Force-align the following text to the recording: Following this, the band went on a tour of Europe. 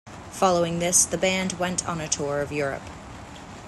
Following 0.31 0.79
this, 0.79 1.05
the 1.05 1.15
band 1.19 1.53
went 1.59 1.87
on 1.87 2.01
a 2.01 2.07
tour 2.09 2.41
of 2.41 2.51
Europe. 2.51 2.81